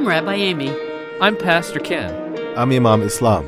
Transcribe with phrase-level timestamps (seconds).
[0.00, 0.74] I'm Rabbi Amy.
[1.20, 2.10] I'm Pastor Ken.
[2.56, 3.46] I'm Imam Islam.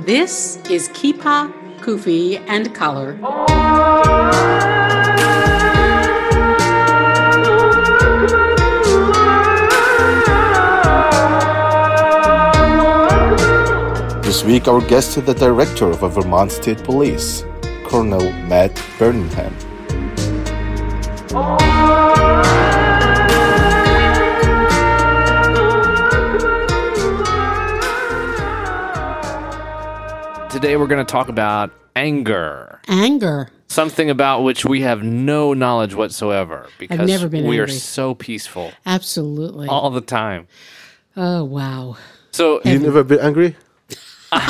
[0.00, 3.12] This is Kippah, Kufi, and Collar.
[14.22, 17.44] This week, our guest is the director of the Vermont State Police,
[17.86, 19.54] Colonel Matt Birmingham.
[30.62, 32.80] Today we're going to talk about anger.
[32.86, 33.50] Anger.
[33.66, 38.70] Something about which we have no knowledge whatsoever because never been we are so peaceful
[38.86, 39.66] Absolutely.
[39.66, 40.46] all the time.
[41.16, 41.96] Oh, wow.
[42.30, 43.56] So You never been angry?
[44.30, 44.44] Let's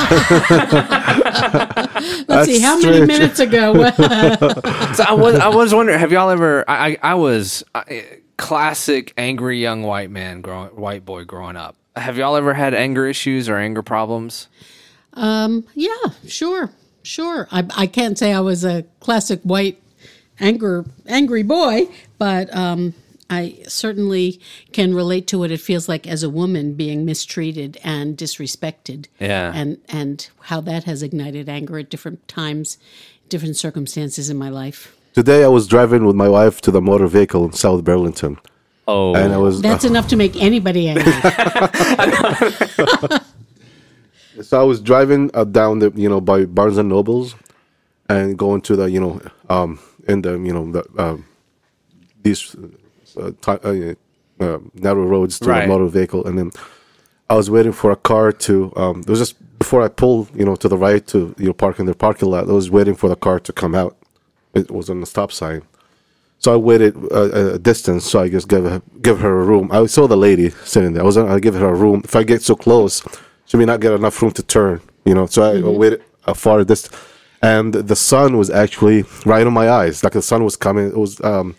[2.45, 3.07] see, how many strange.
[3.07, 3.73] minutes ago?
[4.93, 6.63] So I was I was wondering, have y'all ever?
[6.69, 8.05] I I, I was I,
[8.37, 11.75] classic angry young white man, growing white boy growing up.
[11.95, 14.47] Have y'all ever had anger issues or anger problems?
[15.13, 15.95] Um, yeah,
[16.27, 16.71] sure,
[17.03, 17.47] sure.
[17.51, 19.81] I, I can't say I was a classic white
[20.39, 22.93] anger angry boy, but um,
[23.29, 24.39] I certainly
[24.71, 29.07] can relate to what it feels like as a woman being mistreated and disrespected.
[29.19, 29.51] Yeah.
[29.53, 32.77] and and how that has ignited anger at different times,
[33.29, 34.95] different circumstances in my life.
[35.13, 38.39] Today, I was driving with my wife to the motor vehicle in South Burlington,
[38.87, 41.05] Oh, and I was That's enough to make anybody angry.
[44.41, 47.35] so I was driving uh, down the you know by Barnes and Nobles,
[48.09, 51.25] and going to the you know um in the you know the um
[52.23, 52.55] these
[53.17, 53.93] uh, ti uh,
[54.43, 55.61] uh, narrow roads to Right.
[55.61, 56.51] the motor vehicle, and then
[57.29, 60.45] I was waiting for a car to um it was just before I pulled you
[60.45, 62.49] know to the right to you know park in the parking lot.
[62.49, 63.95] I was waiting for the car to come out.
[64.53, 65.63] It was on the stop sign.
[66.39, 69.71] So I waited uh, a distance, so I just gave her, give her a room.
[69.71, 71.01] I saw the lady sitting there.
[71.01, 72.01] I was gonna give her a room.
[72.03, 73.01] If I get so close,
[73.53, 74.81] she may not get enough room to turn.
[75.05, 76.95] You know, so I waited a far distance,
[77.43, 80.03] and the sun was actually right on my eyes.
[80.03, 80.87] Like the sun was coming.
[80.87, 81.55] It was um,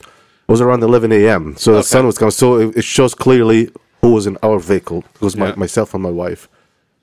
[0.49, 1.55] it was around 11 a.m.
[1.57, 2.33] So the sun was coming.
[2.33, 5.05] So it, it shows clearly who was in our vehicle.
[5.15, 5.55] It was my, Yeah.
[5.55, 6.49] myself and my wife.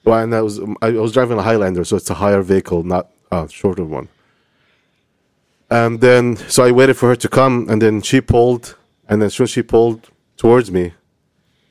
[0.03, 3.07] Well, and I was I was driving a Highlander, so it's a higher vehicle, not
[3.31, 4.09] a shorter one.
[5.69, 8.75] And then, so I waited for her to come, and then she pulled,
[9.07, 10.91] and then soon she pulled towards me,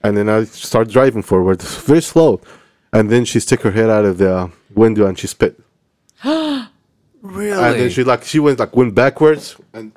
[0.02, 1.60] and then I started driving forward,
[1.90, 2.40] very slow,
[2.92, 5.60] and then she stuck her head out of the window and she spit,
[6.24, 6.66] really?
[7.52, 9.92] and then she like she went like went backwards, and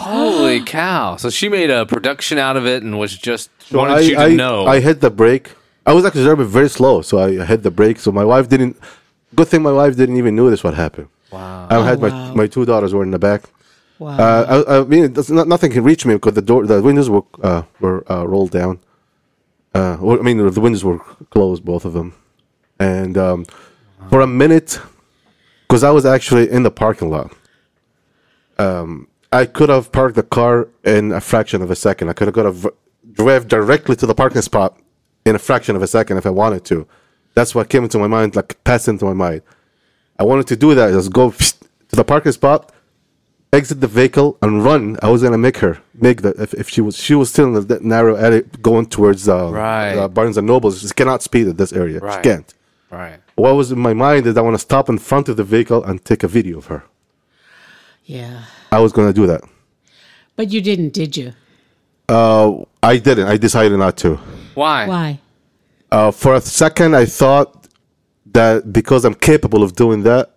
[0.00, 1.16] Holy cow!
[1.16, 4.14] So she made a production out of it and was just So wanted I, you
[4.14, 4.66] to I, know.
[4.66, 5.50] I hit the brake.
[5.84, 7.98] I was actually driving very slow, so I hit the brake.
[8.00, 8.78] So my wife didn't.
[9.34, 11.08] Good thing my wife didn't even notice what happened.
[11.30, 11.66] wow.
[11.68, 12.08] I had wow.
[12.08, 13.42] my my two daughters were in the back.
[13.98, 14.16] Wow.
[14.16, 16.80] Uh, I, I mean, it does not, nothing can reach me because the door, the
[16.80, 18.80] windows were uh, were uh, rolled down.
[19.74, 20.98] Uh, well, I mean, the windows were
[21.30, 22.12] closed, both of them,
[22.78, 23.44] and um,
[24.08, 24.80] for a minute,
[25.68, 27.32] because I was actually in the parking lot.
[28.58, 32.08] Um, I could have parked the car in a fraction of a second.
[32.08, 32.72] I could have got a
[33.12, 34.78] drive directly to the parking spot
[35.24, 36.86] in a fraction of a second if I wanted to.
[37.34, 39.42] That's what came into my mind, like passed into my mind.
[40.18, 40.90] I wanted to do that.
[40.90, 42.72] Just go to the parking spot,
[43.52, 44.98] exit the vehicle, and run.
[45.00, 47.66] I was gonna make her make that if, if she was she was still in
[47.66, 49.94] that narrow alley going towards uh, Right.
[49.94, 50.80] uh, Barnes and Nobles.
[50.82, 51.98] She cannot speed at this area.
[52.00, 52.14] Right.
[52.16, 52.54] She can't.
[52.90, 53.18] right.
[53.36, 55.82] What was in my mind is I want to stop in front of the vehicle
[55.84, 56.82] and take a video of her.
[58.04, 58.44] yeah.
[58.72, 59.42] I was gonna do that.
[60.36, 61.32] But you didn't, did you?
[62.08, 63.28] Uh, I didn't.
[63.28, 64.16] I decided not to.
[64.54, 64.86] Why?
[64.86, 65.20] Why?
[65.90, 67.66] Uh, for a second, I thought
[68.32, 70.30] that because I'm capable of doing that,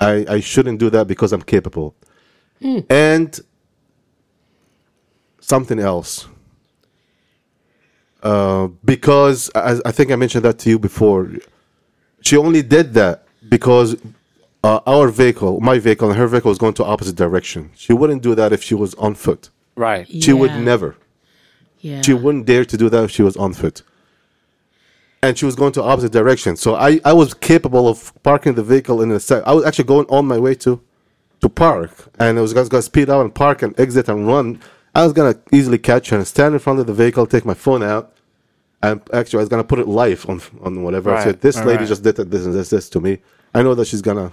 [0.00, 1.94] I, I shouldn't do that because I'm capable.
[2.88, 3.38] And
[5.44, 6.26] something else.
[8.22, 11.30] Uh, because I, I think I mentioned that to you before.
[12.22, 13.96] She only did that because
[14.62, 17.70] uh, our vehicle, my vehicle, and her vehicle was going to opposite direction.
[17.74, 19.50] She wouldn't do that if she was on foot.
[19.76, 20.06] Right.
[20.08, 20.96] She would never.
[21.80, 22.00] Yeah.
[22.00, 23.82] She wouldn't dare to do that if she was on foot.
[25.22, 26.56] And she was going to opposite direction.
[26.56, 29.42] So I, I was capable of parking the vehicle in a sec.
[29.46, 30.80] I was actually going on my way to
[31.40, 31.92] to park.
[32.18, 34.60] And I was going to speed up and park and exit and run.
[34.94, 37.44] I was going to easily catch her and stand in front of the vehicle, take
[37.44, 38.12] my phone out.
[38.82, 41.10] And actually, I was going to put it live on on whatever.
[41.10, 41.24] I Right.
[41.24, 41.88] said, this Right, lady right.
[41.88, 43.18] just did this and this, this to me.
[43.54, 44.32] I know that she's going to.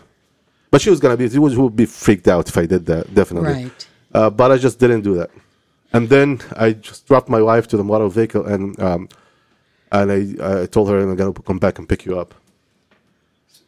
[0.72, 2.66] But she was going to be, she would, she would be freaked out if I
[2.66, 3.54] did that, definitely.
[3.54, 3.88] Right.
[4.14, 5.30] Uh, but I just didn't do that.
[5.94, 9.10] And then I just dropped my wife to the motor vehicle, and um,
[9.92, 12.34] and I, I told her I'm gonna come back and pick you up.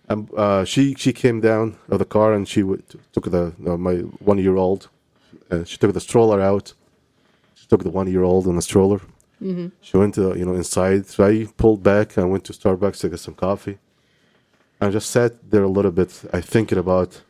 [0.07, 2.81] And uh, she she came down of the car and she w-
[3.13, 3.95] took the uh, my
[4.31, 4.87] one year old.
[5.51, 6.73] Uh, she took the stroller out.
[7.63, 8.99] She took the one year old in a stroller,
[9.79, 11.07] She went to you know inside.
[11.07, 12.17] So I pulled back.
[12.17, 13.77] I went to Starbucks to get some coffee.
[14.81, 16.11] I just sat there a little bit.
[16.33, 17.21] I thinking about.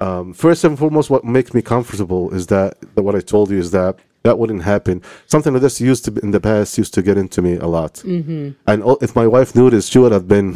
[0.00, 3.58] Um, first and foremost, what makes me comfortable is that, that what I told you
[3.58, 5.02] is that that wouldn't happen.
[5.26, 7.66] Something like this used to be, in the past used to get into me a
[7.66, 7.94] lot.
[7.96, 8.50] Mm-hmm.
[8.66, 10.54] And if my wife knew this, she would have been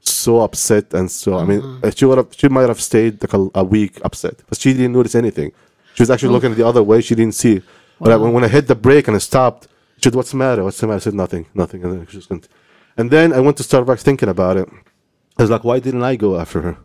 [0.00, 1.38] so upset and so.
[1.38, 2.28] I mean, uh, she would have.
[2.36, 5.52] She might have stayed like a, a week upset, but she didn't notice anything.
[5.94, 7.00] She was actually looking the other way.
[7.00, 7.62] She didn't see.
[8.00, 10.36] But I, when, when I hit the brake and I stopped, she said, "What's the
[10.36, 10.64] matter?
[10.64, 12.48] What's the matter?" I said, "Nothing, nothing." And then she just went.
[12.96, 14.68] And then I went to Starbucks thinking about it.
[15.38, 16.76] I was like, "Why didn't I go after her?"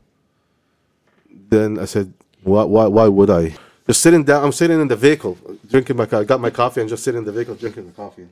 [1.49, 2.13] Then I said,
[2.43, 2.63] "Why?
[2.63, 2.85] Why?
[2.85, 3.55] Why would I?"
[3.87, 4.43] Just sitting down.
[4.43, 5.35] I'm sitting in the vehicle,
[5.67, 6.07] drinking my.
[6.11, 8.27] I got my coffee and just sitting in the vehicle drinking the coffee,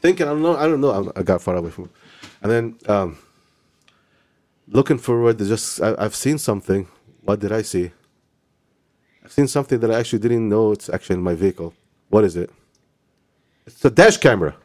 [0.00, 0.26] thinking.
[0.26, 0.56] I don't know.
[0.56, 0.90] I don't know.
[0.90, 1.90] I'm- got far away from it,
[2.42, 3.18] and then um,
[4.68, 5.36] looking forward.
[5.38, 6.88] to Just I, I've seen something.
[7.22, 7.90] What did I see?
[9.28, 11.74] I've seen something that I actually didn't know it's actually in my vehicle.
[12.08, 12.48] What is it?
[13.66, 14.56] It's a dash camera.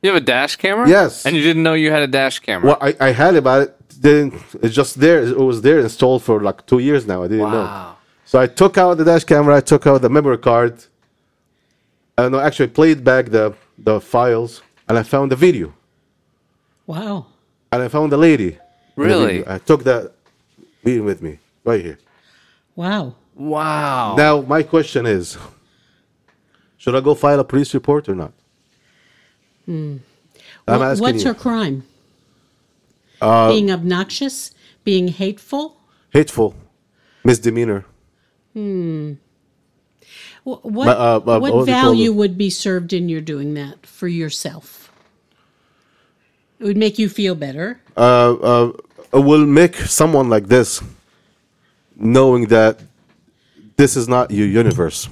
[0.00, 0.88] You have a dash camera?
[0.88, 1.26] Yes.
[1.26, 2.68] And you didn't know you had a dash camera?
[2.68, 4.32] Well, I, I had it, but it didn't.
[4.62, 5.20] It's just there.
[5.22, 7.22] It was there installed for like two years now.
[7.22, 7.64] I didn't know.
[7.64, 7.96] Wow.
[8.24, 9.54] So I took out the dash camera.
[9.54, 10.82] I took out the memory card.
[12.16, 15.74] And I actually played back the the files, and I found the video,
[16.86, 17.26] Wow.
[17.70, 18.52] and I found the lady.
[18.52, 18.58] in
[18.96, 19.46] the Really?
[19.46, 20.12] I took that
[20.82, 21.98] video with me right here.
[22.78, 23.16] Wow.
[23.34, 24.14] Wow.
[24.16, 25.36] Now my question is,
[26.76, 28.32] should I go file a police report or not?
[29.66, 30.00] I'm
[30.64, 31.28] What- asking what's you.
[31.30, 31.82] her crime?
[33.20, 34.52] Uh, being obnoxious,
[34.84, 35.76] being hateful.
[36.12, 36.54] Hateful,
[37.24, 37.84] misdemeanor.
[38.54, 39.16] Wh-
[40.44, 41.96] What, Ma- uh, uh, what what was it called?
[41.96, 44.92] value would be served in your doing that for yourself?
[46.60, 47.80] It would make you feel better.
[47.96, 48.72] uh, uh,
[49.12, 50.80] will make someone like this
[51.98, 52.80] knowing that
[53.76, 55.08] this is not your universe.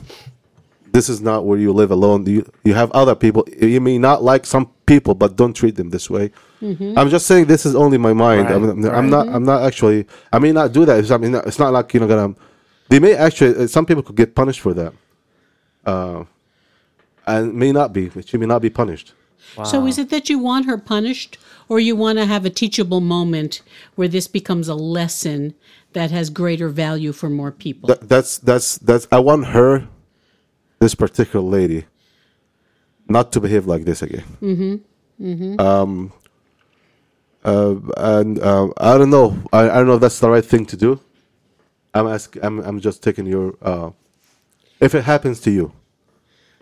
[0.93, 2.25] This is not where you live alone.
[2.27, 3.47] You, you have other people.
[3.61, 6.31] You may not like some people, but don't treat them this way.
[6.63, 8.49] I'm just saying this is only my mind.
[8.49, 9.29] I'm, I'm not.
[9.29, 10.07] I'm not actually.
[10.33, 10.99] I may not do that.
[10.99, 12.09] It's, I mean, it's not like you know.
[12.09, 12.35] Gonna.
[12.89, 13.65] They may actually.
[13.65, 14.95] uh, Some people could get punished for that.
[15.85, 16.25] Uh,
[17.27, 18.11] and may not be.
[18.25, 19.13] She may not be punished.
[19.65, 21.39] So is it that you want her punished
[21.69, 23.63] or you want to have a teachable moment
[23.95, 25.55] where this becomes a lesson
[25.97, 27.89] that has greater value for more people?
[27.89, 29.09] That, that's that's that's.
[29.11, 29.89] I want her,
[30.79, 31.87] this particular lady,
[33.09, 34.25] not to behave like this again.
[34.43, 35.27] Mm-hmm.
[35.27, 35.61] Mm-hmm.
[35.61, 36.13] Um.
[37.43, 39.43] Uh, and uh, I don't know.
[39.53, 41.01] I, I don't know if that's the right thing to do.
[41.95, 42.45] I'm asking.
[42.45, 43.57] I'm I'm just taking your.
[43.63, 43.91] Uh,
[44.81, 45.73] if it happens to you,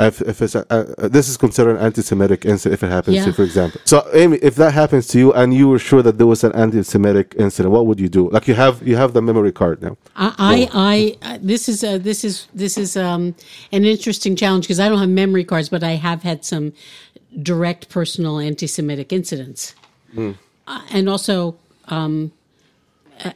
[0.00, 3.20] if if it's a, uh, this is considered an anti-Semitic incident, if it happens to
[3.20, 3.26] Yeah.
[3.26, 3.81] you, for example.
[3.85, 6.52] So, Amy, if that happens to you and you were sure that there was an
[6.52, 8.29] anti-Semitic incident, what would you do?
[8.31, 9.96] Like you have you have the memory card now.
[10.17, 13.35] I, I, I this is a, this is this is um,
[13.70, 16.73] an interesting challenge because I don't have memory cards, but I have had some
[17.43, 19.75] direct personal anti-Semitic incidents,
[20.17, 20.32] uh,
[20.90, 21.56] and also
[21.88, 22.32] um,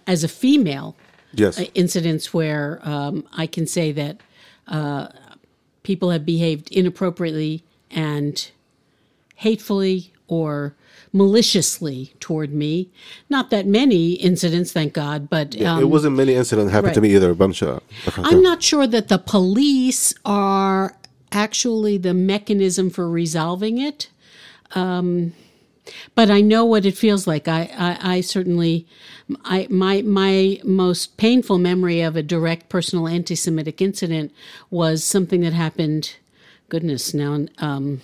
[0.07, 0.97] as a female,
[1.35, 1.61] Yes.
[1.61, 4.17] uh, incidents where um, I can say that
[4.67, 5.09] uh,
[5.83, 8.51] people have behaved inappropriately and
[9.37, 10.75] hatefully or
[11.13, 12.91] maliciously toward me.
[13.29, 17.15] Not that many incidents, thank God, but um, it wasn't many incidents happened to me
[17.15, 17.31] either.
[17.31, 17.83] A bunch of.
[18.17, 20.97] I'm not sure that the police are
[21.33, 24.11] actually the mechanism for resolving it.
[24.75, 25.33] Um,
[26.15, 27.49] but I know what it feels like.
[27.49, 28.87] I, I, I certainly,
[29.45, 34.33] I, my, my most painful memory of a direct personal anti-Semitic incident
[34.71, 36.17] was something that happened,
[36.69, 38.01] goodness, now, um,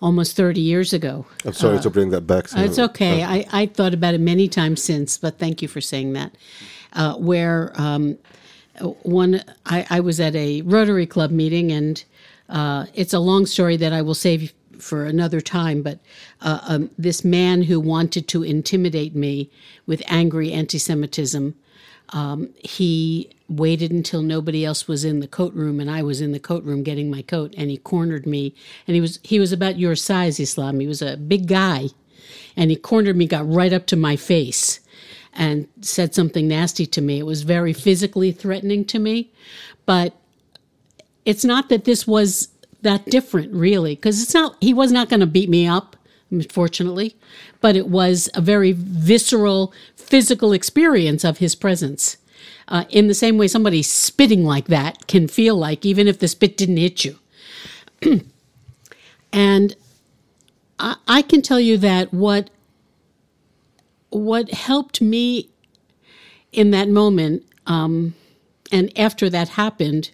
[0.00, 1.26] almost 30 years ago.
[1.44, 2.48] I'm sorry to bring that back.
[2.56, 3.24] It's okay.
[3.24, 6.34] I, I thought about it many times since, but thank you for saying that.
[6.92, 8.18] Uh, where um,
[9.02, 12.04] one, I, I was at a Rotary Club meeting, and
[12.48, 15.82] uh, it's a long story that I will save for another time.
[15.82, 16.00] But
[16.40, 19.50] uh, um, this man who wanted to intimidate me
[19.86, 21.54] with angry anti-Semitism,
[22.10, 26.32] um, he waited until nobody else was in the coat room and I was in
[26.32, 28.54] the coat room getting my coat and he cornered me.
[28.86, 30.80] And he was he was about your size Islam.
[30.80, 31.88] He was a big guy.
[32.56, 34.80] And he cornered me got right up to my face
[35.32, 37.18] and said something nasty to me.
[37.18, 39.32] It was very physically threatening to me.
[39.86, 40.14] But
[41.24, 42.48] it's not that this was
[42.84, 45.96] that different really because it's not he was not going to beat me up
[46.30, 47.16] unfortunately
[47.64, 52.18] but it was a very visceral physical experience of his presence.
[52.68, 56.28] Uh, in the same way somebody spitting like that can feel like even if the
[56.28, 57.18] spit didn't hit you.
[59.32, 59.74] And
[60.78, 62.50] I, I can tell you that what
[64.10, 65.48] what helped me
[66.52, 68.14] in that moment um,
[68.70, 70.12] and after that happened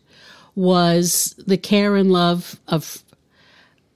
[0.55, 3.03] was the care and love of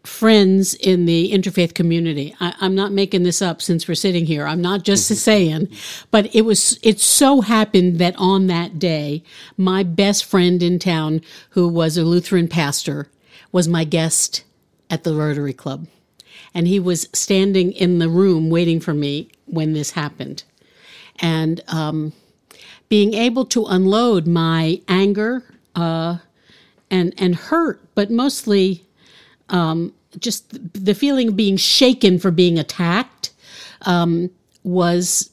[0.05, 2.37] friends in the interfaith community.
[2.39, 4.47] I, I'm not making this up since we're sitting here.
[4.47, 5.69] I'm not just saying,
[6.11, 6.79] but it was.
[6.83, 9.23] It so happened that on that day,
[9.57, 13.09] my best friend in town, who was a Lutheran pastor,
[13.51, 14.45] was my guest
[14.91, 15.87] at the Rotary Club,
[16.53, 20.45] and he was standing in the room waiting for me when this happened,
[21.21, 22.13] and um,
[22.89, 25.43] being able to unload my anger
[25.75, 26.19] uh,
[26.91, 28.87] and and hurt, but mostly
[30.19, 33.31] just the feeling of being shaken for being attacked
[33.83, 34.31] um,
[34.63, 35.31] was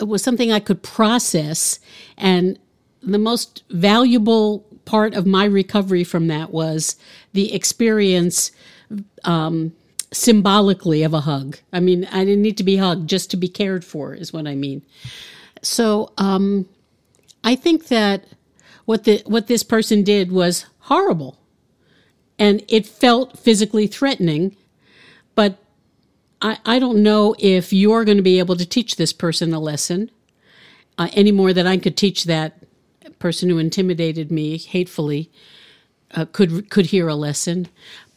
[0.00, 1.80] was something I could process,
[2.16, 2.58] and
[3.02, 6.96] the most valuable part of my recovery from that was
[7.32, 8.52] the experience
[9.24, 9.72] um,
[10.12, 11.58] symbolically of a hug.
[11.72, 14.46] I mean, I didn't need to be hugged just to be cared for, is what
[14.46, 14.82] I mean.
[15.62, 16.68] So um,
[17.42, 18.24] I think that
[18.84, 21.38] what the what this person did was horrible
[22.38, 24.56] and it felt physically threatening.
[25.34, 25.58] But
[26.42, 29.60] I, I don't know if you're going to be able to teach this person a
[29.60, 30.10] lesson
[30.98, 32.58] uh, any more than I could teach that
[33.18, 35.30] person who intimidated me hatefully
[36.14, 37.68] uh, could could hear a lesson.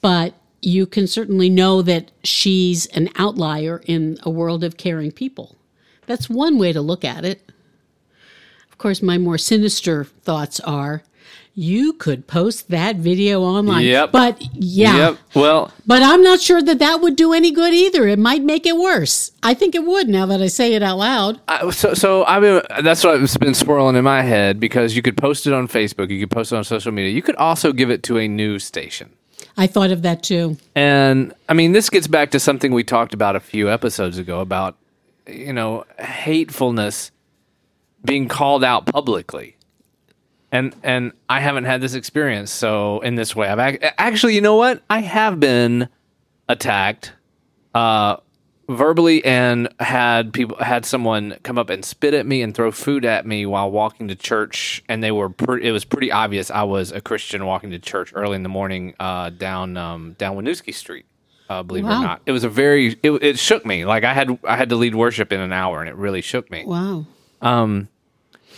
[0.01, 5.55] But you can certainly know that she's an outlier in a world of caring people.
[6.05, 7.51] That's one way to look at it.
[8.71, 11.03] Of course, my more sinister thoughts are
[11.60, 13.84] you could post that video online.
[13.84, 14.12] Yep.
[14.12, 14.98] But yeah.
[14.98, 15.17] Yep.
[15.34, 18.07] Well, But I'm not sure that that would do any good either.
[18.07, 19.31] It might make it worse.
[19.41, 21.41] I think it would now that I say it out loud.
[21.48, 25.17] I, so so I mean that's what's been swirling in my head because you could
[25.17, 27.89] post it on Facebook, you could post it on social media, you could also give
[27.89, 29.10] it to a news station.
[29.57, 30.57] I thought of that too.
[30.75, 34.41] And I mean, this gets back to something we talked about a few episodes ago
[34.41, 34.77] about,
[35.25, 37.10] you know, hatefulness
[38.05, 39.56] being called out publicly.
[40.57, 44.41] And and I haven't had this experience, so in this way, I've ac- actually, you
[44.41, 44.81] know what?
[44.89, 45.87] I have been
[46.49, 47.13] attacked,
[47.75, 48.17] uh,
[48.67, 53.05] verbally, and had people had someone come up and spit at me and throw food
[53.05, 56.63] at me while walking to church, and they were pre- it was pretty obvious I
[56.63, 60.73] was a Christian walking to church early in the morning, uh, down um, down Winooski
[60.73, 61.05] Street.
[61.49, 63.85] Uh, believe it or not, it was a very it, it shook me.
[63.85, 66.49] Like I had I had to lead worship in an hour, and it really shook
[66.49, 66.65] me.
[66.65, 67.05] Wow.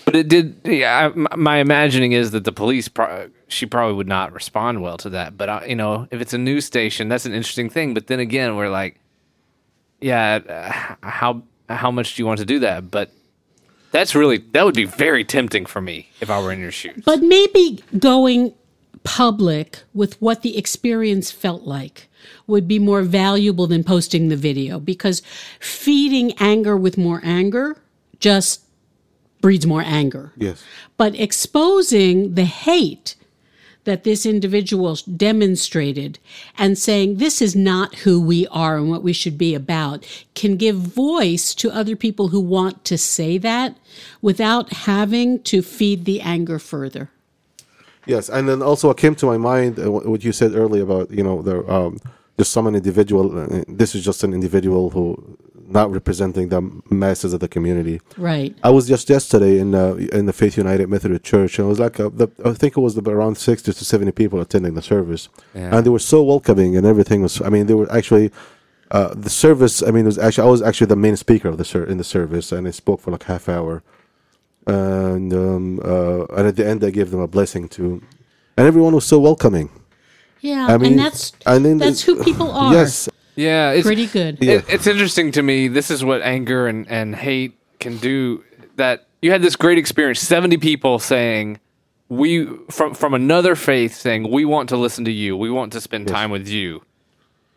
[0.06, 0.62] But it did.
[0.63, 4.98] Yeah, I, my imagining is that the police, pro- she probably would not respond well
[4.98, 5.38] to that.
[5.38, 7.94] But uh, you know, if it's a news station, that's an interesting thing.
[7.94, 9.00] But then again, we're like,
[10.01, 12.89] yeah, uh, how how much do you want to do that?
[12.89, 13.12] But
[13.91, 17.03] that's really that would be very tempting for me if I were in your shoes.
[17.06, 18.53] But maybe going
[19.03, 22.10] public with what the experience felt like
[22.48, 25.22] would be more valuable than posting the video because
[25.60, 27.77] feeding anger with more anger
[28.20, 28.63] just
[29.41, 30.31] breeds more anger.
[30.38, 30.63] Yes.
[30.98, 33.15] But exposing the hate
[33.86, 36.19] that this individual demonstrated
[36.58, 40.05] and saying this is not who we are and what we should be about
[40.36, 43.77] can give voice to other people who want to say that
[44.22, 47.10] without having to feed the anger further.
[48.05, 51.12] Yes, and then also what came to my mind uh, what you said earlier about
[51.12, 52.00] you know there um,
[52.38, 53.38] there's some an individual.
[53.38, 55.38] Uh, this is just an individual who
[55.70, 58.02] not representing the masses of the community.
[58.18, 58.56] Right.
[58.64, 61.80] I was just yesterday in uh, in the Faith United Methodist Church, and it was
[61.80, 65.30] like uh the, I think it was around sixty to seventy people attending the service,
[65.54, 65.76] Yeah.
[65.76, 67.42] and they were so welcoming, and everything was.
[67.42, 68.32] I mean, they were actually.
[68.92, 71.58] Uh, the service, I mean, it was actually I was actually the main speaker of
[71.60, 73.84] the ser- in the service, and I spoke for like half hour,
[74.66, 78.02] and um, uh, and at the end I gave them a blessing too,
[78.58, 79.70] and everyone was so welcoming.
[80.42, 82.74] Yeah, I mean, and that's and then that's who people are.
[82.74, 83.09] Yes,
[83.39, 84.38] Yeah, it's Pretty good.
[84.41, 84.55] Yeah.
[84.55, 85.69] It, it's interesting to me.
[85.69, 88.43] This is what anger and, and hate can do.
[88.75, 90.19] That you had this great experience.
[90.19, 91.60] Seventy people saying
[92.10, 95.38] we from from another faith saying we want to listen to you.
[95.38, 96.84] We want to spend time with you,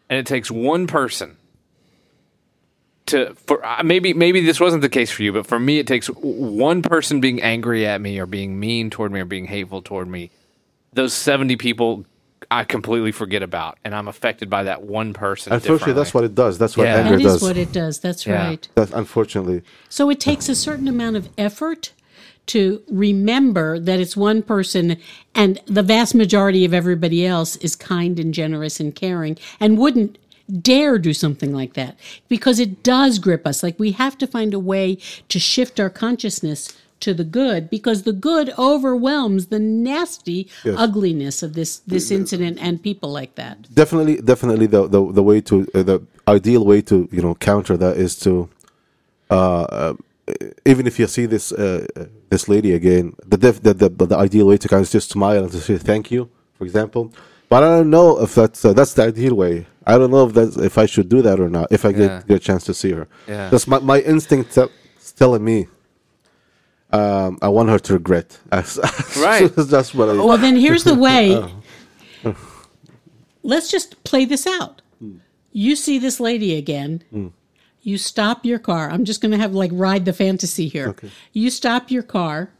[0.09, 1.37] and it takes one person
[3.07, 5.87] to for uh, maybe maybe this wasn't the case for you, but for me, it
[5.89, 9.83] takes one person being angry at me or being mean toward me or being hateful
[9.83, 10.31] toward me.
[10.93, 12.05] Those seventy people.
[12.53, 15.53] I completely forget about, and I'm affected by that one person.
[15.53, 16.59] unfortunately, that's what it does.
[16.59, 16.97] That's what Yeah.
[16.97, 17.43] anger That is does.
[17.43, 17.99] what it does.
[18.01, 18.47] That's Yeah.
[18.47, 18.69] right.
[18.75, 19.63] That's unfortunately.
[19.89, 21.93] So it takes a certain amount of effort
[22.47, 24.97] to remember that it's one person
[25.35, 30.19] and the vast majority of everybody else is kind and generous and caring and wouldn't
[30.61, 31.97] dare do something like that
[32.29, 33.63] because it does grip us.
[33.63, 37.99] Like we have to find a way to shift our consciousness to the good because
[38.03, 40.77] the good overwhelms the nasty Yes.
[40.87, 43.57] ugliness of this this incident and people like that.
[43.83, 45.99] definitely definitely the the, the way to uh, the
[46.37, 48.49] ideal way to you know counter that is to
[49.31, 49.95] uh, uh
[50.65, 54.17] even if you see this uh, uh, this lady again, the, def- the the the
[54.17, 57.13] ideal way to kind of just smile and to say thank you, for example.
[57.49, 59.67] But I don't know if that's uh, that's the ideal way.
[59.87, 61.67] I don't know if that's if I should do that or not.
[61.71, 62.23] If I get, Yeah.
[62.29, 63.51] get a chance to see her, Yeah.
[63.51, 64.73] that's my my instinct te-
[65.17, 65.67] telling me.
[66.93, 68.39] Um, I want her to regret.
[68.53, 69.49] Right.
[69.55, 70.13] that's what I.
[70.13, 71.43] Well, then here's the way.
[73.43, 74.83] Let's just play this out.
[75.53, 77.03] You see this lady again.
[77.83, 78.91] You stop your car.
[78.91, 80.89] I'm just going to have like ride the fantasy here.
[80.89, 81.11] Okay.
[81.33, 82.53] You stop your car.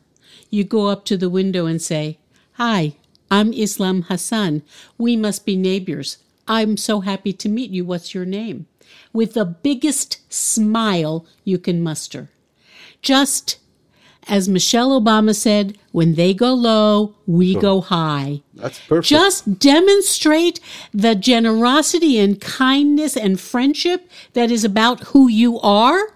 [0.51, 2.19] You go up to the window and say,
[2.55, 2.97] Hi,
[3.31, 4.63] I'm Islam Hassan.
[4.99, 6.19] We must be neighbors.
[6.49, 7.85] I'm so happy to meet you.
[7.85, 8.67] What's your name?
[9.13, 12.31] With the biggest smile you can muster.
[13.01, 13.59] Just
[14.29, 18.43] as Michelle Obama said, when they go low, we go high.
[18.55, 19.09] That's perfect.
[19.09, 20.61] Just demonstrate
[20.93, 26.15] the generosity and kindness and friendship that is about who you are.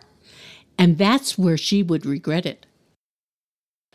[0.79, 2.67] And that's where she would regret it.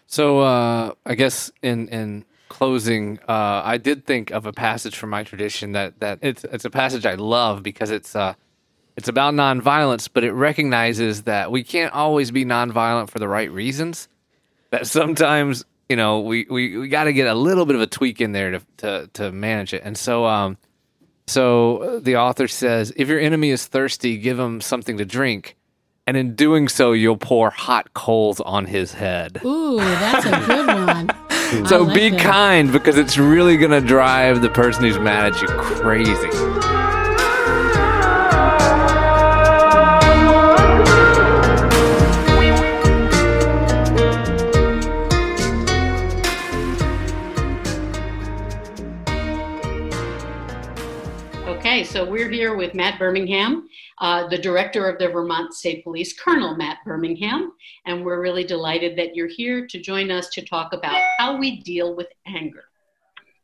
[0.07, 5.09] So uh, I guess in in closing, uh, I did think of a passage from
[5.09, 8.33] my tradition that that it's it's a passage I love because it's uh
[8.97, 13.51] it's about nonviolence, but it recognizes that we can't always be nonviolent for the right
[13.51, 14.07] reasons.
[14.71, 17.87] That sometimes you know we we, we got to get a little bit of a
[17.87, 19.81] tweak in there to to to manage it.
[19.83, 20.57] And so um
[21.27, 25.55] so uh, the author says if your enemy is thirsty, give him something to drink.
[26.07, 29.39] And in doing so, you'll pour hot coals on his head.
[29.45, 30.67] Ooh, that's a good
[31.61, 31.67] one.
[31.67, 32.19] So like be that.
[32.19, 36.90] kind because it's really going to drive the person who's mad at you crazy.
[51.91, 53.67] So we're here with Matt Birmingham,
[53.97, 57.51] uh, the director of the Vermont State Police, Colonel Matt Birmingham,
[57.85, 61.59] and we're really delighted that you're here to join us to talk about how we
[61.59, 62.63] deal with anger.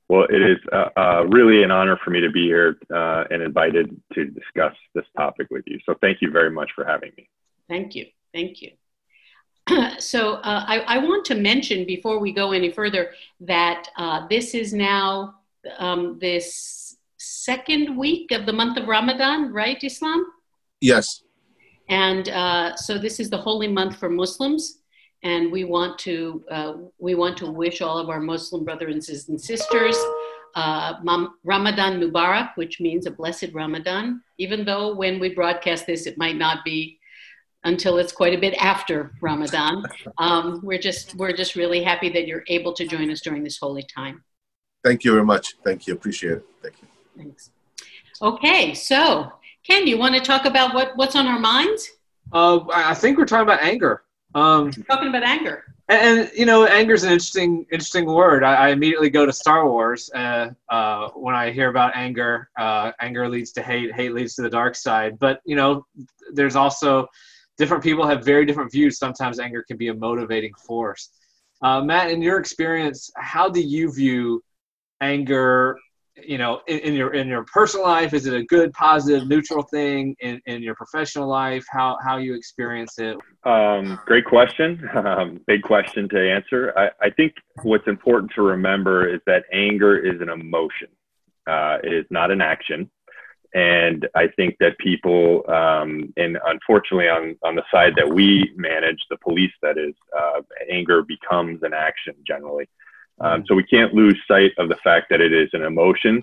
[0.08, 3.42] Well, it is uh, uh, really an honor for me to be here uh, and
[3.44, 5.80] invited to discuss this topic with you.
[5.86, 7.28] So thank you very much for having me.
[7.68, 8.06] Thank you.
[8.34, 8.72] Thank you.
[10.00, 14.56] so uh, I, I want to mention before we go any further that uh, this
[14.56, 15.36] is now
[15.80, 16.87] um, this
[17.50, 20.22] second week of the month of Ramadan, right, Islam?
[20.82, 21.24] Yes.
[21.90, 24.64] And uh, so this is the holy month for Muslims,
[25.24, 26.74] and we want to uh,
[27.08, 29.98] we want to wish all of our Muslim brothers and sisters
[30.58, 30.94] uh,
[31.44, 34.22] Ramadan Mubarak, which means a blessed Ramadan.
[34.38, 37.00] Even though when we broadcast this, it might not be
[37.64, 39.84] until it's quite a bit after Ramadan.
[40.20, 43.58] Um, we're just we're just really happy that you're able to join us during this
[43.64, 44.24] holy time.
[44.84, 45.46] Thank you very much.
[45.64, 45.94] Thank you.
[45.94, 46.46] Appreciate it.
[46.64, 46.88] Thank you.
[47.18, 47.52] Thanks.
[48.22, 49.32] Okay, so
[49.64, 51.90] Ken, you want to talk about what, what's on our minds?
[52.32, 54.04] Uh, I think we're talking about anger.
[54.36, 55.64] Um, Talking about anger.
[55.90, 58.44] and, and, you know, anger is an interesting, interesting word.
[58.44, 62.50] I, I immediately go to Star Wars uh, uh, when I hear about anger.
[62.58, 63.94] Uh, anger leads to hate.
[63.94, 65.18] Hate leads to the dark side.
[65.20, 65.86] But you know,
[66.34, 67.08] there's also
[67.58, 68.98] different people have very different views.
[68.98, 71.10] Sometimes anger can be a motivating force.
[71.62, 74.44] Uh, Matt, in your experience, how do you view
[75.02, 75.78] anger?
[76.26, 79.64] You know, in, in your in your personal life, is it a good, positive, neutral
[79.64, 80.16] thing?
[80.20, 83.18] In, in your professional life, how how you experience it?
[83.44, 84.90] Um, great question.
[84.98, 86.74] Um, big question to answer.
[86.76, 90.90] I, I think what's important to remember is that anger is an emotion.
[91.48, 92.90] Uh, it is not an action.
[93.54, 99.00] And I think that people, um, and unfortunately, on, on the side that we manage,
[99.10, 102.68] the police, that is, uh, anger becomes an action generally.
[103.20, 106.22] Um, so we can't lose sight of the fact that it is an emotion.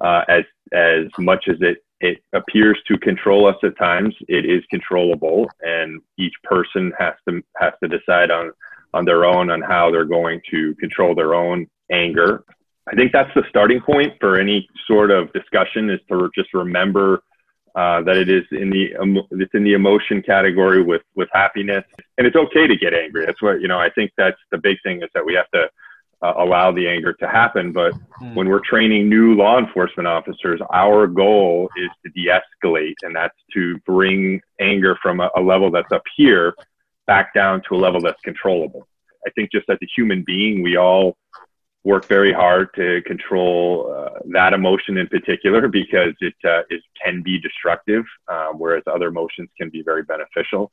[0.00, 4.64] Uh, as as much as it it appears to control us at times, it is
[4.70, 8.52] controllable, and each person has to has to decide on
[8.94, 12.44] on their own on how they're going to control their own anger.
[12.90, 17.22] I think that's the starting point for any sort of discussion is to just remember
[17.74, 21.84] uh, that it is in the emo- it's in the emotion category with with happiness,
[22.18, 23.24] and it's okay to get angry.
[23.24, 23.78] That's what you know.
[23.78, 25.70] I think that's the big thing is that we have to
[26.22, 27.72] uh, allow the anger to happen.
[27.72, 28.34] But Hmm.
[28.34, 33.78] when we're training new law enforcement officers, our goal is to de-escalate, and that's to
[33.80, 36.54] bring anger from a, a level that's up here
[37.08, 38.86] back down to a level that's controllable.
[39.26, 41.16] I think just as a human being, we all
[41.82, 47.22] work very hard to control uh, that emotion in particular because it, uh, it can
[47.22, 50.70] be destructive, uh, whereas other emotions can be very beneficial.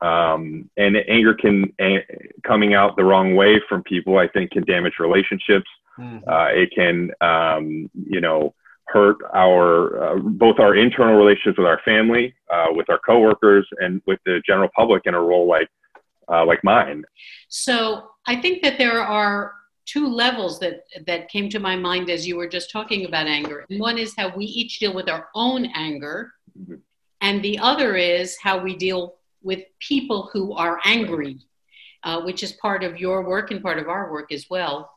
[0.00, 2.04] Um, and anger can a-
[2.46, 5.68] coming out the wrong way from people, I think, can damage relationships.
[5.98, 6.22] Mhm.
[6.28, 8.54] Uh, it can, um, you know,
[8.86, 14.00] hurt our uh, both our internal relationships with our family, uh, with our coworkers, and
[14.06, 15.68] with the general public in a role like
[16.30, 17.04] uh, like mine.
[17.48, 19.52] So I think that there are
[19.84, 23.66] two levels that that came to my mind as you were just talking about anger.
[23.70, 26.80] One is how we each deal with our own anger, Mhm.
[27.20, 31.38] and the other is how we deal with people who are angry,
[32.04, 34.90] uh, which is part of your work and part of our work as well.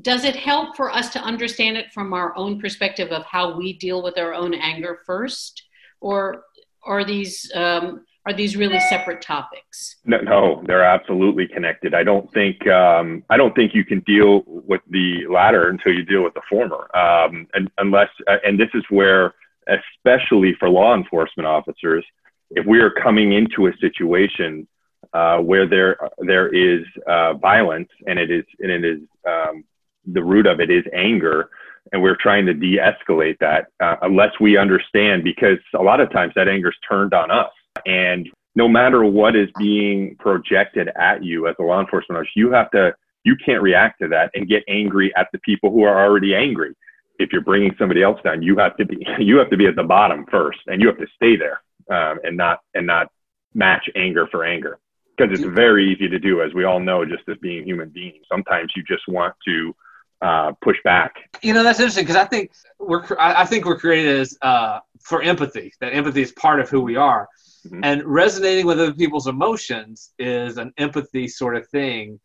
[0.00, 3.74] Does it help for us to understand it from our own perspective of how we
[3.74, 5.62] deal with our own anger first,
[6.00, 6.44] or
[6.84, 9.96] are these um, are these really separate topics?
[10.04, 11.92] No, no, they're absolutely connected.
[11.92, 16.04] I don't think um, I don't think you can deal with the latter until you
[16.04, 16.88] deal with the former.
[16.96, 19.34] Um, and unless, uh, and this is where,
[19.66, 22.04] especially for law enforcement officers,
[22.54, 24.66] if we are coming into a situation
[25.12, 29.64] uh, where there there is uh, violence and it is and it is um,
[30.06, 31.50] the root of it is anger,
[31.92, 36.32] and we're trying to de-escalate that, uh, unless we understand, because a lot of times
[36.34, 37.52] that anger is turned on us
[37.86, 42.52] and no matter what is being projected at you as a law enforcement officer, you
[42.52, 46.04] have to, you can't react to that and get angry at the people who are
[46.04, 46.74] already angry.
[47.18, 49.76] If you're bringing somebody else down, you have to be, you have to be at
[49.76, 51.62] the bottom first, and you have to stay there
[51.92, 53.06] um, and not and not
[53.54, 54.78] match anger for anger
[55.16, 58.24] because it's very easy to do, as we all know, just as being human beings.
[58.30, 59.76] Sometimes you just want to
[60.22, 61.12] uh, push back.
[61.42, 65.22] You know, that's interesting because I think we're I think we're created as uh, for
[65.22, 65.72] empathy.
[65.80, 67.28] That empathy is part of who we are,
[67.68, 67.80] Mhm.
[67.84, 72.18] and resonating with other people's emotions is an empathy sort of thing.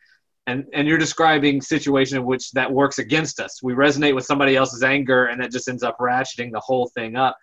[0.47, 3.61] And and you're describing situation in which that works against us.
[3.61, 7.15] We resonate with somebody else's anger, and that just ends up ratcheting the whole thing
[7.17, 7.35] up.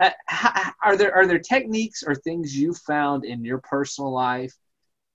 [0.00, 0.10] Uh,
[0.82, 4.54] are there are there techniques or things you found in your personal life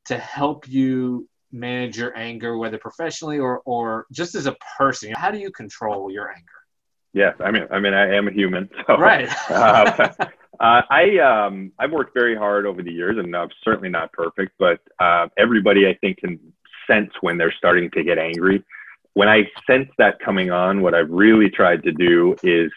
[0.06, 5.14] to help you manage your anger, whether professionally or or just as a person?
[5.16, 6.46] How do you control your anger?
[7.14, 8.70] Yes, I mean, I mean, I am a human.
[8.88, 9.28] So, Right.
[9.50, 10.10] uh,
[10.60, 14.54] uh, I um, I've worked very hard over the years, and I'm certainly not perfect.
[14.60, 16.40] But uh, everybody, I think, can
[16.90, 18.64] sense when they're starting to get angry.
[19.14, 22.72] When I sense that coming on, what I've really tried to do is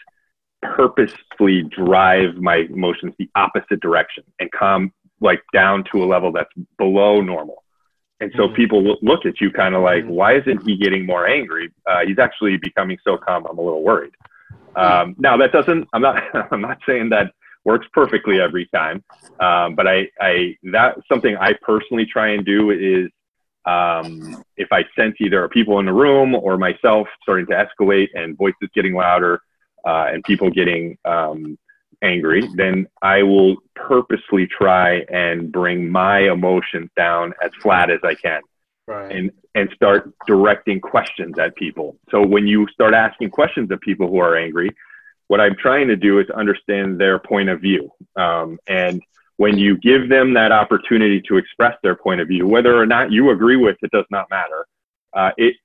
[0.61, 6.51] purposefully drive my emotions the opposite direction and come like down to a level that's
[6.77, 7.63] below normal.
[8.19, 8.55] And so Mhm.
[8.55, 10.09] people look at you kind of like, Mhm.
[10.09, 11.71] why isn't he getting more angry?
[11.87, 13.45] Uh, he's actually becoming so calm.
[13.49, 14.13] I'm a little worried.
[14.75, 17.33] Um, now that doesn't, I'm not, I'm not saying that
[17.65, 19.03] works perfectly every time.
[19.39, 23.09] Um, but I, I, that's something I personally try and do is,
[23.65, 28.37] um, if I sense either people in the room or myself starting to escalate and
[28.37, 29.41] voices getting louder,
[29.85, 31.57] uh, and people getting, um,
[32.03, 38.15] angry, then I will purposely try and bring my emotions down as flat as I
[38.15, 38.41] can
[38.87, 39.11] right.
[39.11, 41.97] and and start directing questions at people.
[42.09, 44.69] So when you start asking questions of people who are angry,
[45.27, 47.91] what I'm trying to do is understand their point of view.
[48.15, 49.01] Um, and
[49.35, 53.11] when you give them that opportunity to express their point of view, whether or not
[53.11, 54.65] you agree with it does not matter.
[55.13, 55.55] Uh, it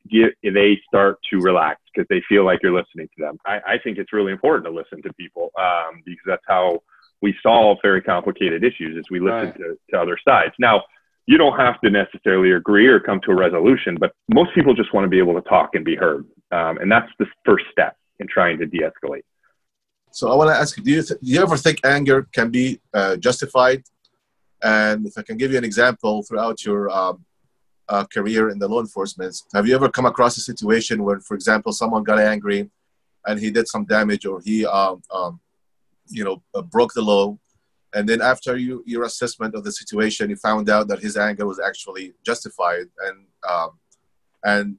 [0.43, 3.39] they start to relax because they feel like you're listening to them.
[3.47, 6.81] I, I think it's really important to listen to people um, because that's how
[7.23, 8.97] we solve very complicated issues.
[8.97, 9.57] Is we listen Right.
[9.57, 10.53] to, to other sides.
[10.59, 10.83] Now,
[11.27, 14.93] you don't have to necessarily agree or come to a resolution, but most people just
[14.95, 16.25] want to be able to talk and be heard.
[16.53, 19.25] Um, and that's the first step in trying to de escalate.
[20.13, 22.51] So I want to ask you: Do you th- do you ever think anger can
[22.51, 23.83] be uh, justified?
[24.63, 27.25] And if I can give you an example, throughout your um,
[27.89, 31.35] uh, career in the law enforcement, have you ever come across a situation where, for
[31.35, 32.71] example, someone got angry
[33.27, 35.41] and he did some damage, or he, um, um,
[36.09, 37.37] you know, uh, broke the law,
[37.95, 41.47] and then after you, your assessment of the situation, you found out that his anger
[41.47, 43.71] was actually justified, and um,
[44.45, 44.79] and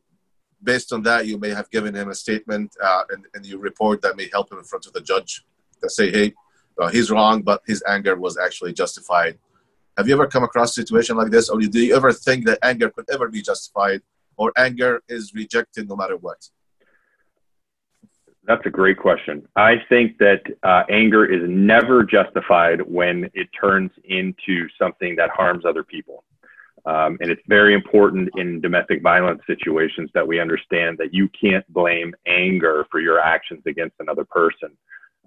[0.63, 4.17] based on that, you may have given him a statement uh, and, you report that
[4.17, 5.45] may help him in front of the judge
[5.81, 6.33] that say, hey,
[6.79, 9.37] uh, he's wrong, but his anger was actually justified.
[9.97, 12.59] Have you ever come across a situation like this, or do you ever think that
[12.61, 14.01] anger could ever be justified,
[14.37, 16.47] or anger is rejected no matter what?
[18.43, 19.45] That's a great question.
[19.55, 25.65] I think that uh, anger is never justified when it turns into something that harms
[25.65, 26.23] other people.
[26.85, 31.67] Um, and it's very important in domestic violence situations that we understand that you can't
[31.73, 34.69] blame anger for your actions against another person.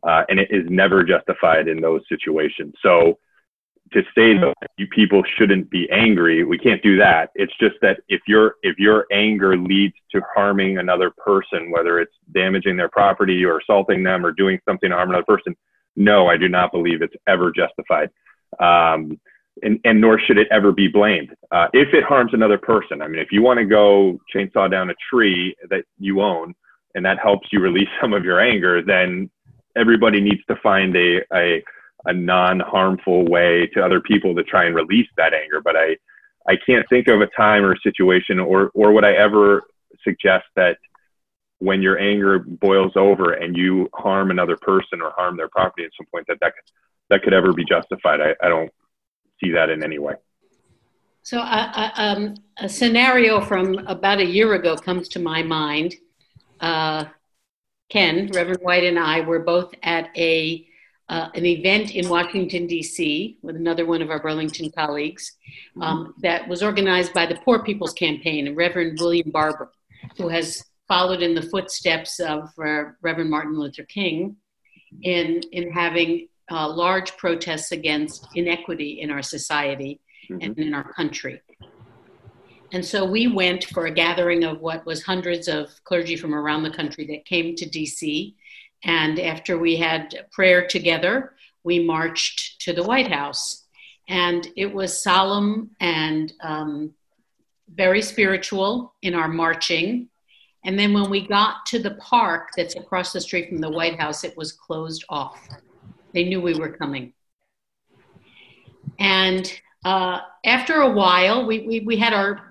[0.03, 2.73] Uh, and it is never justified in those situations.
[2.81, 3.19] So
[3.93, 7.31] to say that you people shouldn't be angry, we can't do that.
[7.35, 12.15] It's just that if your if your anger leads to harming another person, whether it's
[12.33, 15.57] damaging their property or assaulting them or doing something to harm another person,
[15.97, 18.11] no, I do not believe it's ever justified.
[18.59, 19.21] Um,
[19.63, 21.35] and, and nor should it ever be blamed.
[21.51, 24.91] Uh, if it harms another person, I mean, if you want to go chainsaw down
[24.91, 26.55] a tree that you own
[26.95, 29.31] and that helps you release some of your anger, then
[29.77, 31.63] everybody needs to find a, a,
[32.05, 35.61] a non-harmful way to other people to try and release that anger.
[35.63, 35.97] But I,
[36.49, 39.63] I can't think of a time or situation, or or would I ever
[40.03, 40.79] suggest that
[41.59, 45.91] when your anger boils over and you harm another person or harm their property at
[45.97, 46.65] some point, that that could,
[47.11, 48.21] that could ever be justified.
[48.21, 48.71] I, I don't
[49.43, 50.15] see that in any way.
[51.23, 55.97] So, uh, uh, um, a scenario from about a year ago comes to my mind.
[56.61, 57.05] Uh,
[57.91, 60.67] Ken, Reverend White, and I were both at a
[61.11, 63.37] uh, an event in Washington D.C.
[63.43, 65.33] with another one of our Burlington colleagues
[65.81, 69.73] um, that was organized by the Poor People's Campaign and Reverend William Barber,
[70.17, 74.37] who has followed in the footsteps of uh, Reverend Martin Luther King
[75.03, 80.43] in in having uh, large protests against inequity in our society mm-hmm.
[80.43, 81.43] and in our country.
[82.73, 86.63] And so we went for a gathering of what was hundreds of clergy from around
[86.63, 88.35] the country that came to DC.
[88.85, 93.65] And after we had prayer together, we marched to the White House.
[94.09, 96.95] And it was solemn and um,
[97.73, 100.09] very spiritual in our marching.
[100.65, 103.99] And then when we got to the park that's across the street from the White
[103.99, 105.49] House, it was closed off.
[106.13, 107.13] They knew we were coming.
[108.99, 112.51] And uh, after a while, we, we, we had our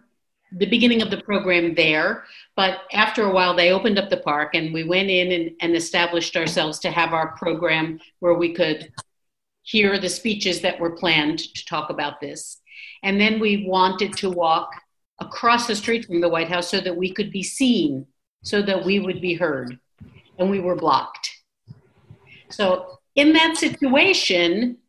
[0.52, 2.24] the beginning of the program there,
[2.60, 5.78] but after a while, they opened up the park and we went in and, and
[5.78, 8.92] established ourselves to have our program where we could
[9.62, 12.60] hear the speeches that were planned to talk about this.
[13.02, 14.72] And then we wanted to walk
[15.20, 18.06] across the street from the White House so that we could be seen,
[18.44, 19.80] so that we would be heard.
[20.38, 21.30] And we were blocked.
[22.50, 24.80] So, in that situation,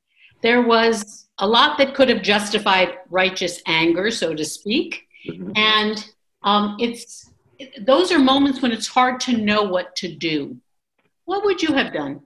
[0.42, 5.06] there was a lot that could have justified righteous anger, so to speak.
[5.24, 5.52] Mm-hmm.
[5.54, 6.04] And
[6.42, 7.30] um, it's
[7.80, 10.56] those are moments when it's hard to know what to do.
[11.24, 12.20] What would you have done?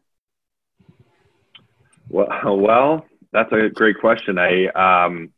[2.09, 4.39] Well, well, that's a great question.
[4.39, 5.33] I um,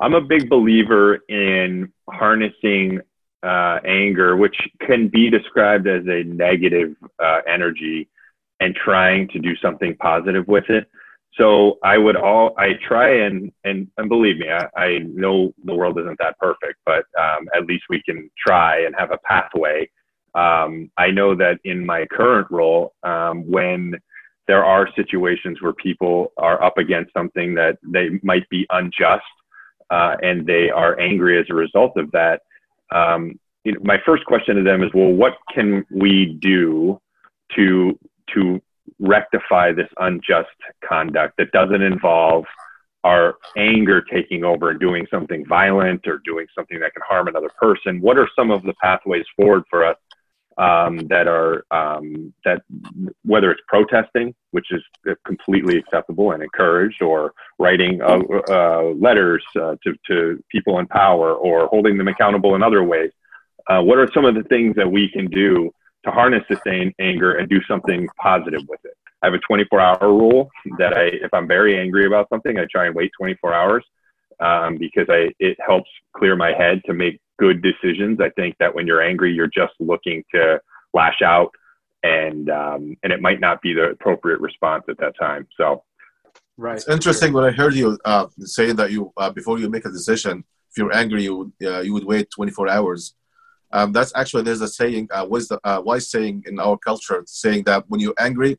[0.00, 3.00] I'm a big believer in harnessing
[3.42, 8.08] uh, anger, which can be described as a negative uh, energy,
[8.60, 10.88] and trying to do something positive with it.
[11.38, 15.74] So I would all I try and and, and believe me, I, I know the
[15.74, 19.90] world isn't that perfect, but um, at least we can try and have a pathway.
[20.34, 23.94] Um, I know that in my current role, um, when
[24.46, 29.24] there are situations where people are up against something that they might be unjust
[29.90, 32.42] uh, and they are angry as a result of that.
[32.90, 37.00] Um, you know, my first question to them is, well, what can we do
[37.56, 37.98] to
[38.34, 38.60] to
[38.98, 40.48] rectify this unjust
[40.86, 42.44] conduct that doesn't involve
[43.04, 47.50] our anger taking over and doing something violent or doing something that can harm another
[47.60, 48.00] person?
[48.00, 49.96] What are some of the pathways forward for us
[50.56, 52.62] um, that are um, that
[53.24, 54.82] whether it's protesting, which is
[55.26, 61.34] completely acceptable and encouraged, or writing uh, uh, letters uh, to to people in power,
[61.34, 63.10] or holding them accountable in other ways?
[63.68, 65.72] Uh, what are some of the things that we can do
[66.04, 66.60] to harness this
[67.00, 68.96] anger and do something positive with it.
[69.22, 72.66] I have a 24 hour rule that I, if I'm very angry about something, I
[72.70, 73.84] try and wait 24 hours
[74.40, 78.20] um, because I, it helps clear my head to make good decisions.
[78.20, 80.60] I think that when you're angry, you're just looking to
[80.92, 81.50] lash out
[82.02, 85.48] and, um, and it might not be the appropriate response at that time.
[85.56, 85.82] So,
[86.58, 86.76] right.
[86.76, 89.90] It's interesting when I heard you uh, saying that you, uh, before you make a
[89.90, 93.14] decision, if you're angry, you would, uh, you would wait 24 hours.
[93.74, 97.64] Um, that's actually there's a saying, uh, wisdom, uh, wise saying in our culture, saying
[97.64, 98.56] that when you're angry,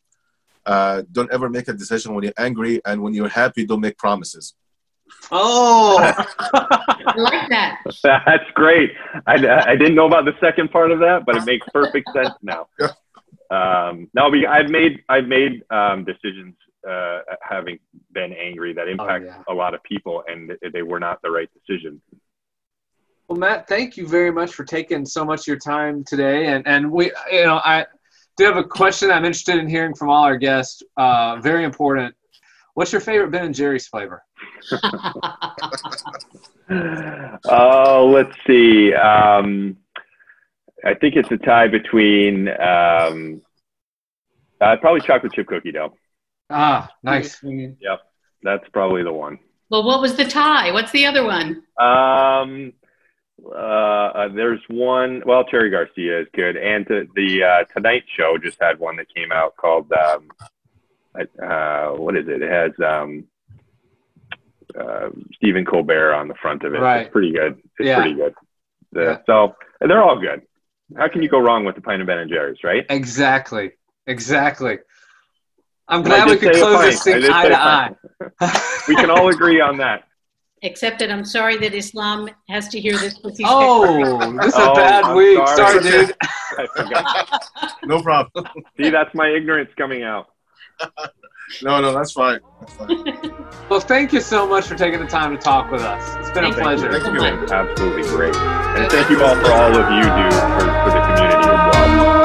[0.65, 3.97] uh, don't ever make a decision when you're angry, and when you're happy, don't make
[3.97, 4.55] promises.
[5.31, 5.97] Oh,
[6.53, 7.79] I like that.
[8.03, 8.91] That's great.
[9.25, 9.35] I,
[9.71, 12.67] I didn't know about the second part of that, but it makes perfect sense now.
[13.51, 16.55] Um, no, I've made I've made um, decisions
[16.89, 17.77] uh, having
[18.11, 19.43] been angry that impact oh, yeah.
[19.47, 22.01] a lot of people, and they were not the right decisions.
[23.27, 26.47] Well, Matt, thank you very much for taking so much of your time today.
[26.47, 27.85] And and we, you know, I
[28.37, 30.83] do have a question I'm interested in hearing from all our guests.
[30.95, 32.13] Uh, very important.
[32.75, 34.21] What's your favorite Ben and Jerry's flavor?
[37.49, 38.93] oh, let's see.
[38.93, 39.77] Um,
[40.83, 43.41] I think it's a tie between um,
[44.59, 45.93] uh, probably chocolate chip cookie dough.
[46.49, 47.41] Ah, nice.
[47.43, 48.01] Yep,
[48.43, 49.39] that's probably the one.
[49.69, 50.71] Well, what was the tie?
[50.71, 51.63] What's the other one?
[51.79, 52.73] Um,
[53.43, 55.23] uh, uh, there's one.
[55.25, 59.13] Well, Cherry Garcia is good, and to, the uh, Tonight Show just had one that
[59.13, 60.29] came out called um,
[61.41, 62.41] uh, what is it?
[62.41, 63.25] It has um,
[64.79, 66.79] uh, Stephen Colbert on the front of it.
[66.79, 67.01] Right.
[67.01, 67.57] It's pretty good.
[67.79, 68.01] It's yeah.
[68.01, 68.33] pretty good.
[68.95, 69.17] yeah.
[69.25, 70.41] So they're all good.
[70.95, 72.85] How can you go wrong with the pint of Ben and Jerry's, right?
[72.89, 73.71] Exactly.
[74.07, 74.77] Exactly.
[75.87, 77.95] I'm glad we could close this thing eye to eye.
[78.87, 80.03] we can all agree on that.
[80.61, 83.19] Except that I'm sorry that Islam has to hear this.
[83.43, 85.37] Oh, this is a Oh, bad I'm week.
[85.37, 85.81] sorry.
[85.81, 86.15] Sorry, dude.
[86.57, 87.75] I forgot.
[87.83, 88.45] No problem.
[88.77, 90.27] See, that's my ignorance coming out.
[91.61, 92.39] No, no, that's fine.
[92.61, 93.03] That's fine.
[93.69, 96.15] Well, thank you so much for taking the time to talk with us.
[96.17, 96.63] It's been a Thank you.
[96.87, 96.91] pleasure.
[96.99, 97.13] Thank
[97.49, 97.55] you.
[97.55, 98.35] Absolutely great.
[98.35, 102.24] And thank you all for all of you do for, for the community as well.